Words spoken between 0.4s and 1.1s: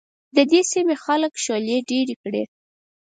دې سيمې